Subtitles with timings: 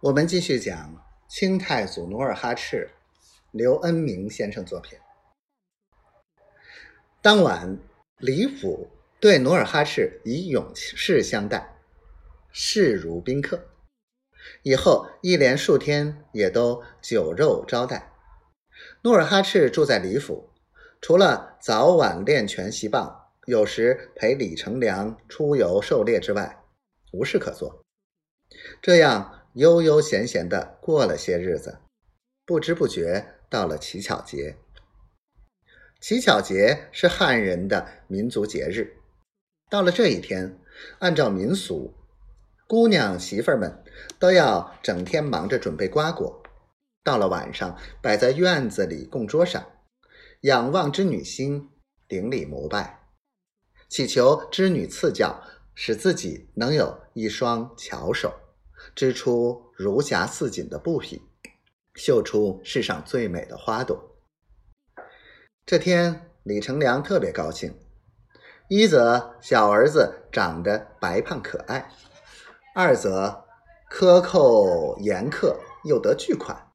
[0.00, 0.94] 我们继续讲
[1.26, 2.90] 清太祖努尔哈赤，
[3.50, 4.98] 刘恩明先生作品。
[7.22, 7.78] 当晚，
[8.18, 11.78] 李府对努尔哈赤以勇士相待，
[12.52, 13.58] 视如宾客。
[14.62, 18.12] 以后一连数天也都酒肉招待。
[19.00, 20.50] 努尔哈赤住在李府，
[21.00, 26.62] 除了早晚练拳习棒，有时陪李成梁出游狩猎之外，
[27.14, 27.82] 无事可做。
[28.82, 29.35] 这样。
[29.56, 31.78] 悠悠闲闲的过了些日子，
[32.44, 34.58] 不知不觉到了乞巧节。
[35.98, 38.98] 乞巧节是汉人的民族节日。
[39.70, 40.58] 到了这一天，
[40.98, 41.94] 按照民俗，
[42.68, 43.82] 姑娘媳妇们
[44.18, 46.42] 都要整天忙着准备瓜果，
[47.02, 49.66] 到了晚上摆在院子里供桌上，
[50.42, 51.70] 仰望织女星，
[52.06, 53.08] 顶礼膜拜，
[53.88, 55.42] 祈求织女赐教，
[55.74, 58.34] 使自己能有一双巧手。
[58.94, 61.22] 织出如霞似锦的布匹，
[61.94, 64.16] 绣出世上最美的花朵。
[65.64, 67.74] 这天，李成梁特别高兴。
[68.68, 71.88] 一则小儿子长得白胖可爱，
[72.74, 73.44] 二则
[73.88, 76.72] 克扣严苛又得巨款。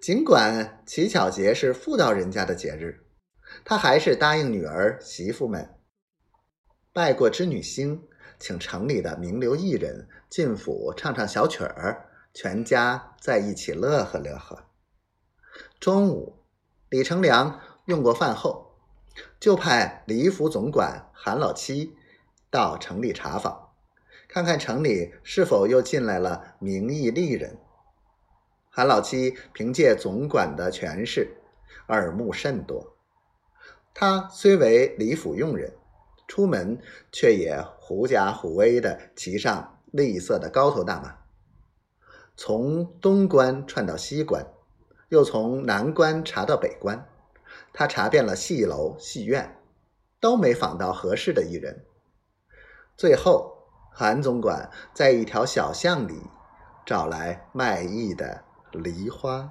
[0.00, 3.06] 尽管乞巧节是妇道人家的节日，
[3.64, 5.76] 他还是答应女儿媳妇们
[6.92, 8.06] 拜过织女星。
[8.38, 14.64] 请城里的名流艺人进府唱唱小曲儿，全家在一起乐呵乐呵。
[15.80, 16.44] 中午，
[16.88, 18.76] 李成梁用过饭后，
[19.40, 21.96] 就派李府总管韩老七
[22.50, 23.70] 到城里查访，
[24.28, 27.58] 看看城里是否又进来了名义丽人。
[28.70, 31.36] 韩老七凭借总管的权势，
[31.88, 32.96] 耳目甚多。
[33.92, 35.72] 他虽为李府用人。
[36.28, 41.16] 出门却也狐假虎威的骑上绿色的高头大马，
[42.36, 44.46] 从东关串到西关，
[45.08, 47.08] 又从南关查到北关，
[47.72, 49.58] 他查遍了戏楼戏院，
[50.20, 51.84] 都没访到合适的艺人。
[52.96, 56.20] 最后，韩总管在一条小巷里
[56.84, 59.50] 找来卖艺的梨花。